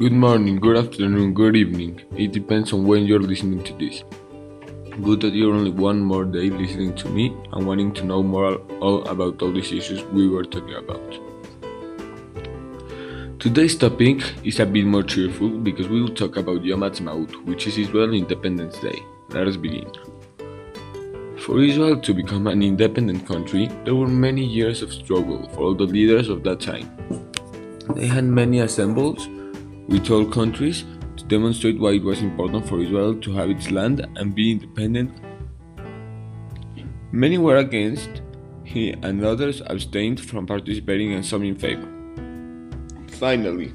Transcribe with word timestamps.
Good 0.00 0.14
morning, 0.14 0.58
good 0.58 0.78
afternoon, 0.78 1.34
good 1.34 1.56
evening. 1.56 2.00
It 2.16 2.32
depends 2.32 2.72
on 2.72 2.86
when 2.86 3.04
you're 3.04 3.20
listening 3.20 3.62
to 3.64 3.74
this. 3.74 4.02
Good 5.02 5.20
that 5.20 5.34
you're 5.34 5.52
only 5.52 5.70
one 5.70 6.00
more 6.00 6.24
day 6.24 6.48
listening 6.48 6.94
to 6.94 7.08
me 7.10 7.36
and 7.52 7.66
wanting 7.66 7.92
to 7.92 8.04
know 8.04 8.22
more 8.22 8.54
all 8.80 9.06
about 9.06 9.42
all 9.42 9.52
these 9.52 9.72
issues 9.72 10.02
we 10.04 10.26
were 10.26 10.44
talking 10.44 10.76
about. 10.76 11.18
Today's 13.38 13.76
topic 13.76 14.22
is 14.42 14.58
a 14.58 14.64
bit 14.64 14.86
more 14.86 15.02
cheerful 15.02 15.50
because 15.50 15.88
we 15.88 16.00
will 16.00 16.14
talk 16.14 16.38
about 16.38 16.64
Yom 16.64 16.80
Ha'atzmaut, 16.80 17.44
which 17.44 17.66
is 17.66 17.76
Israel 17.76 18.14
Independence 18.14 18.78
Day. 18.78 19.02
Let 19.28 19.48
us 19.48 19.58
begin. 19.58 19.92
For 21.44 21.60
Israel 21.62 22.00
to 22.00 22.14
become 22.14 22.46
an 22.46 22.62
independent 22.62 23.26
country, 23.26 23.68
there 23.84 23.94
were 23.94 24.08
many 24.08 24.46
years 24.46 24.80
of 24.80 24.94
struggle 24.94 25.46
for 25.50 25.60
all 25.60 25.74
the 25.74 25.84
leaders 25.84 26.30
of 26.30 26.42
that 26.44 26.58
time. 26.60 26.88
They 27.94 28.06
had 28.06 28.24
many 28.24 28.60
assemblies 28.60 29.28
with 29.90 30.08
all 30.10 30.24
countries 30.24 30.84
to 31.16 31.24
demonstrate 31.24 31.78
why 31.78 31.90
it 31.90 32.02
was 32.02 32.22
important 32.22 32.66
for 32.66 32.80
Israel 32.80 33.14
to 33.20 33.32
have 33.32 33.50
its 33.50 33.70
land 33.70 34.06
and 34.16 34.34
be 34.34 34.52
independent. 34.52 35.10
Many 37.12 37.38
were 37.38 37.56
against, 37.56 38.22
he 38.62 38.90
and 39.02 39.24
others 39.24 39.62
abstained 39.66 40.20
from 40.20 40.46
participating 40.46 41.12
and 41.14 41.26
some 41.26 41.42
in 41.42 41.56
favor. 41.56 41.88
Finally, 43.08 43.72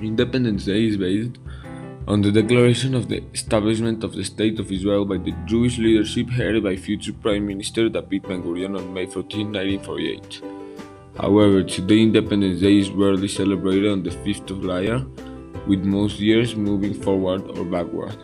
Independence 0.00 0.64
Day 0.64 0.86
is 0.86 0.96
based 0.96 1.38
on 2.08 2.22
the 2.22 2.32
declaration 2.32 2.94
of 2.94 3.10
the 3.10 3.22
establishment 3.34 4.02
of 4.02 4.14
the 4.14 4.24
State 4.24 4.58
of 4.58 4.72
Israel 4.72 5.04
by 5.04 5.18
the 5.18 5.32
Jewish 5.44 5.76
leadership 5.76 6.30
headed 6.30 6.64
by 6.64 6.76
future 6.76 7.12
Prime 7.12 7.46
Minister 7.46 7.90
David 7.90 8.22
Ben 8.22 8.42
Gurion 8.42 8.78
on 8.78 8.94
May 8.94 9.04
14, 9.04 9.52
1948. 9.52 10.59
However, 11.16 11.62
today 11.62 12.02
Independence 12.02 12.60
Day 12.60 12.78
is 12.78 12.90
rarely 12.90 13.28
celebrated 13.28 13.90
on 13.90 14.02
the 14.02 14.10
5th 14.10 14.50
of 14.50 14.58
Iyar, 14.58 15.04
with 15.66 15.84
most 15.84 16.18
years 16.20 16.56
moving 16.56 16.94
forward 16.94 17.42
or 17.56 17.64
backward. 17.64 18.16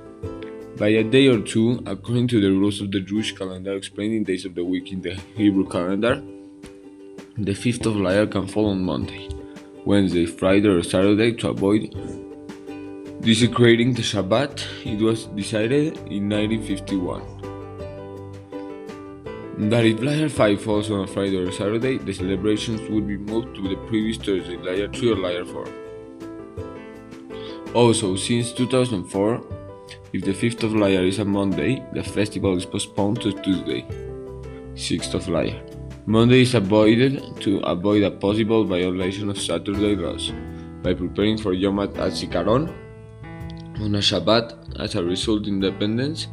By 0.77 0.89
a 0.89 1.03
day 1.03 1.29
or 1.29 1.41
two, 1.41 1.83
according 1.87 2.29
to 2.29 2.41
the 2.41 2.51
rules 2.51 2.81
of 2.81 2.91
the 2.93 3.01
Jewish 3.01 3.33
calendar 3.37 3.75
explaining 3.75 4.25
days 4.25 4.45
of 4.45 4.55
the 4.55 4.65
week 4.65 4.93
in 4.93 5.01
the 5.01 5.15
Hebrew 5.35 5.69
calendar, 5.69 6.23
the 7.37 7.53
5th 7.53 7.87
of 7.87 7.95
Iyar 7.95 8.31
can 8.31 8.47
fall 8.47 8.71
on 8.71 8.83
Monday. 8.83 9.29
Wednesday, 9.85 10.27
Friday, 10.27 10.69
or 10.69 10.83
Saturday 10.83 11.33
to 11.35 11.51
avoid 11.51 11.95
desecrating 13.21 13.93
the 13.93 14.03
Shabbat. 14.03 14.65
It 14.85 15.03
was 15.03 15.27
decided 15.27 15.97
in 16.09 16.29
1951 16.29 17.36
that 19.59 19.87
if 19.87 19.99
Iyar 19.99 20.31
5 20.31 20.61
falls 20.61 20.91
on 20.91 21.01
a 21.01 21.07
Friday 21.07 21.39
or 21.39 21.51
Saturday, 21.51 21.97
the 21.99 22.13
celebrations 22.13 22.81
would 22.91 23.07
be 23.07 23.17
moved 23.17 23.55
to 23.57 23.69
the 23.69 23.77
previous 23.89 24.19
Thursday, 24.19 24.57
Iyar 24.57 24.95
3 24.95 25.13
or 25.13 25.17
Iyar 25.17 25.47
4. 25.51 25.67
Also, 27.75 28.17
since 28.17 28.53
2004, 28.53 29.41
if 30.13 30.25
the 30.25 30.33
5th 30.33 30.63
of 30.63 30.73
Iyar 30.73 31.09
is 31.09 31.19
a 31.19 31.25
Monday, 31.25 31.83
the 31.95 32.03
festival 32.03 32.57
is 32.57 32.67
postponed 32.67 33.21
to 33.23 33.33
Tuesday, 33.43 33.83
6th 34.75 35.15
of 35.15 35.25
Iyar. 35.25 35.59
Monday 36.07 36.43
is 36.43 36.55
avoided 36.55 37.41
to 37.41 37.59
avoid 37.61 38.03
a 38.03 38.11
possible 38.11 38.65
violation 38.65 39.31
of 39.31 39.41
Saturday 39.41 39.97
laws 39.97 40.33
by 40.83 40.93
preparing 40.95 41.39
for 41.39 41.53
Yom 41.53 41.79
HaZikaron 41.79 42.73
on 43.81 43.95
a 43.95 43.99
Shabbat. 43.99 44.79
As 44.79 44.95
a 44.95 45.03
result, 45.03 45.49
Independence 45.49 46.29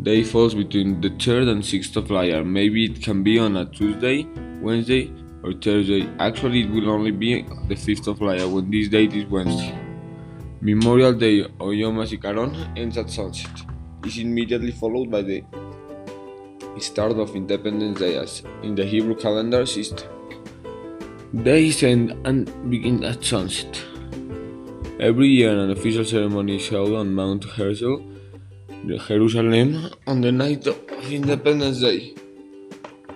Day 0.00 0.24
falls 0.24 0.54
between 0.54 1.00
the 1.00 1.10
3rd 1.10 1.50
and 1.50 1.62
6th 1.62 1.96
of 1.96 2.06
Iyar. 2.06 2.46
Maybe 2.46 2.86
it 2.86 3.02
can 3.02 3.22
be 3.22 3.38
on 3.38 3.56
a 3.56 3.66
Tuesday, 3.66 4.26
Wednesday, 4.60 5.12
or 5.44 5.52
Thursday. 5.52 6.08
Actually, 6.18 6.62
it 6.62 6.70
will 6.70 6.88
only 6.90 7.10
be 7.10 7.42
the 7.68 7.74
5th 7.74 8.06
of 8.06 8.18
Iyar 8.20 8.50
when 8.50 8.70
this 8.70 8.88
date 8.88 9.12
is 9.12 9.26
Wednesday. 9.26 9.78
Memorial 10.62 11.12
Day 11.12 11.44
or 11.58 11.74
Yom 11.74 11.96
HaZikaron 11.96 12.78
ends 12.78 12.96
at 12.96 13.10
sunset. 13.10 13.50
Is 14.04 14.18
immediately 14.18 14.72
followed 14.72 15.10
by 15.10 15.22
the 15.22 15.44
start 16.78 17.12
of 17.12 17.36
Independence 17.36 17.98
Day 17.98 18.16
as 18.16 18.42
in 18.62 18.74
the 18.74 18.84
Hebrew 18.84 19.14
calendar 19.14 19.66
system. 19.66 20.08
Days 21.42 21.82
end 21.82 22.16
and 22.24 22.70
begin 22.70 23.04
at 23.04 23.22
sunset. 23.22 23.80
Every 24.98 25.28
year, 25.28 25.56
an 25.56 25.70
official 25.70 26.04
ceremony 26.04 26.56
is 26.56 26.68
held 26.68 26.92
on 26.94 27.14
Mount 27.14 27.44
Herzl, 27.44 28.02
Jerusalem, 28.86 29.90
on 30.06 30.20
the 30.20 30.32
night 30.32 30.66
of 30.66 30.76
Independence 31.10 31.80
Day. 31.80 32.14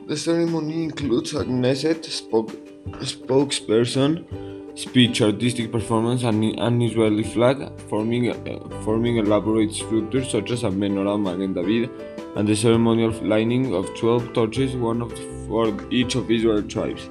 The 0.07 0.17
ceremony 0.17 0.85
includes 0.85 1.35
a 1.35 1.45
Knesset 1.45 2.05
spoke, 2.05 2.53
spokesperson, 3.01 4.79
speech, 4.79 5.23
artistic 5.23 5.73
performance, 5.73 6.23
and 6.23 6.45
an 6.61 6.81
Israeli 6.83 7.25
flag, 7.25 7.69
forming, 7.89 8.31
uh, 8.31 8.83
forming 8.85 9.17
elaborate 9.17 9.73
structures 9.73 10.31
such 10.31 10.53
as 10.53 10.63
a 10.63 10.69
menorah, 10.69 11.21
Magen 11.21 11.53
David, 11.53 11.91
and 12.37 12.47
the 12.47 12.55
ceremonial 12.55 13.11
lighting 13.23 13.75
of 13.75 13.93
12 13.97 14.33
torches, 14.35 14.77
one 14.77 15.03
of 15.03 15.13
for 15.49 15.75
each 15.91 16.15
of 16.15 16.31
Israel's 16.31 16.73
tribes. 16.73 17.11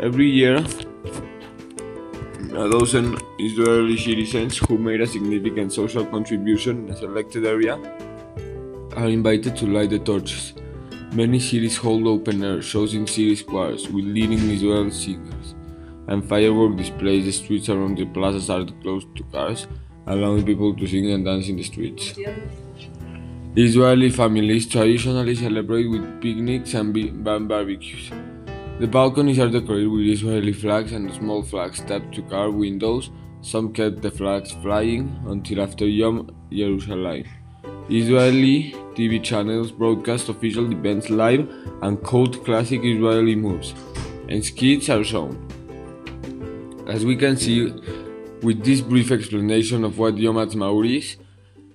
Every 0.00 0.30
year, 0.30 0.64
a 2.54 2.70
dozen 2.70 3.18
Israeli 3.38 3.98
citizens 3.98 4.56
who 4.56 4.78
made 4.78 5.02
a 5.02 5.06
significant 5.06 5.70
social 5.70 6.06
contribution 6.06 6.86
in 6.86 6.90
a 6.90 6.96
selected 6.96 7.44
area 7.44 7.74
are 8.96 9.08
invited 9.08 9.54
to 9.58 9.66
light 9.66 9.90
the 9.90 9.98
torches. 9.98 10.54
Many 11.12 11.38
cities 11.38 11.76
hold 11.76 12.06
open 12.06 12.42
air 12.42 12.62
shows 12.62 12.94
in 12.94 13.06
city 13.06 13.36
squares 13.36 13.90
with 13.90 14.06
leading 14.06 14.38
Israeli 14.50 14.90
singers, 14.90 15.54
and 16.08 16.26
firework 16.26 16.78
displays. 16.78 17.26
The 17.26 17.32
streets 17.32 17.68
around 17.68 17.98
the 17.98 18.06
plazas 18.06 18.48
are 18.48 18.64
closed 18.82 19.14
to 19.16 19.22
cars, 19.24 19.66
allowing 20.06 20.46
people 20.46 20.74
to 20.74 20.86
sing 20.86 21.10
and 21.10 21.26
dance 21.26 21.50
in 21.50 21.56
the 21.56 21.62
streets. 21.62 22.14
Israeli 23.54 24.08
families 24.08 24.66
traditionally 24.66 25.34
celebrate 25.34 25.90
with 25.90 26.22
picnics 26.22 26.72
and 26.72 26.94
barbecues. 27.22 28.10
The 28.80 28.86
balconies 28.86 29.38
are 29.38 29.50
decorated 29.50 29.88
with 29.88 30.06
Israeli 30.06 30.54
flags 30.54 30.92
and 30.92 31.12
small 31.12 31.42
flags 31.42 31.80
tapped 31.80 32.14
to 32.14 32.22
car 32.22 32.50
windows. 32.50 33.10
Some 33.42 33.72
kept 33.72 34.02
the 34.02 34.10
flags 34.10 34.52
flying 34.52 35.20
until 35.26 35.60
after 35.60 35.86
Yom 35.86 36.30
Yerushalayim. 36.50 37.26
Israeli 37.88 38.74
TV 38.96 39.22
channels 39.22 39.70
broadcast 39.70 40.28
official 40.28 40.70
events 40.72 41.10
live 41.10 41.48
and 41.82 42.02
cult 42.02 42.44
classic 42.44 42.80
Israeli 42.82 43.36
moves, 43.36 43.74
and 44.28 44.44
skits 44.44 44.88
are 44.88 45.04
shown. 45.04 45.36
As 46.88 47.04
we 47.04 47.16
can 47.16 47.36
see, 47.36 47.72
with 48.42 48.64
this 48.64 48.80
brief 48.80 49.10
explanation 49.10 49.84
of 49.84 49.98
what 49.98 50.18
Yom 50.18 50.36
Ha'atzmaut 50.36 50.96
is, 50.96 51.16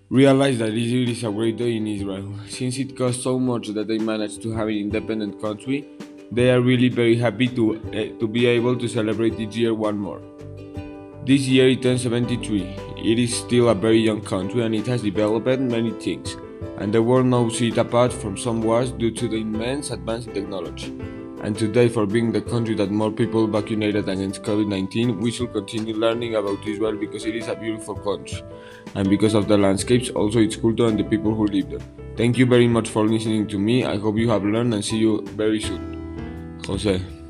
realize 0.09 0.57
that 0.59 0.73
Israel 0.73 1.09
is 1.09 1.23
a 1.23 1.31
great 1.31 1.57
day 1.57 1.77
in 1.77 1.87
Israel. 1.87 2.33
Since 2.49 2.77
it 2.79 2.97
cost 2.97 3.23
so 3.23 3.39
much 3.39 3.69
that 3.69 3.87
they 3.87 3.97
managed 3.97 4.41
to 4.43 4.51
have 4.51 4.67
an 4.67 4.75
independent 4.75 5.41
country, 5.41 5.87
they 6.31 6.49
are 6.51 6.61
really 6.61 6.89
very 6.89 7.15
happy 7.15 7.47
to, 7.47 7.75
uh, 7.75 8.19
to 8.19 8.27
be 8.27 8.45
able 8.45 8.77
to 8.77 8.87
celebrate 8.87 9.39
each 9.39 9.55
year 9.55 9.73
one 9.73 9.97
more. 9.97 10.21
This 11.23 11.41
year 11.47 11.69
it 11.69 11.83
turns 11.83 12.01
73. 12.01 12.61
It 12.97 13.19
is 13.19 13.35
still 13.35 13.69
a 13.69 13.75
very 13.75 13.99
young 13.99 14.21
country 14.21 14.63
and 14.63 14.73
it 14.73 14.87
has 14.87 15.03
developed 15.03 15.59
many 15.59 15.91
things, 15.91 16.35
and 16.79 16.91
the 16.91 17.03
world 17.03 17.27
knows 17.27 17.61
it 17.61 17.77
apart 17.77 18.11
from 18.11 18.35
some 18.35 18.63
wars 18.63 18.91
due 18.91 19.11
to 19.11 19.27
the 19.27 19.35
immense 19.35 19.91
advance 19.91 20.25
in 20.25 20.33
technology. 20.33 20.87
And 21.43 21.55
today, 21.55 21.89
for 21.89 22.07
being 22.07 22.31
the 22.31 22.41
country 22.41 22.73
that 22.73 22.89
more 22.89 23.11
people 23.11 23.45
vaccinated 23.45 24.09
against 24.09 24.41
COVID 24.41 24.67
19, 24.67 25.19
we 25.19 25.29
should 25.29 25.53
continue 25.53 25.93
learning 25.93 26.35
about 26.35 26.67
Israel 26.67 26.97
because 26.97 27.25
it 27.27 27.35
is 27.35 27.47
a 27.47 27.55
beautiful 27.55 27.95
country. 27.95 28.41
And 28.95 29.07
because 29.07 29.35
of 29.35 29.47
the 29.47 29.57
landscapes, 29.59 30.09
also 30.09 30.39
its 30.39 30.55
culture 30.55 30.87
and 30.87 30.97
the 30.97 31.03
people 31.03 31.35
who 31.35 31.45
live 31.45 31.69
there. 31.69 31.87
Thank 32.17 32.39
you 32.39 32.47
very 32.47 32.67
much 32.67 32.89
for 32.89 33.07
listening 33.07 33.47
to 33.49 33.59
me. 33.59 33.85
I 33.85 33.97
hope 33.97 34.17
you 34.17 34.29
have 34.29 34.43
learned 34.43 34.73
and 34.73 34.83
see 34.83 34.97
you 34.97 35.21
very 35.37 35.61
soon. 35.61 36.61
Jose. 36.67 37.20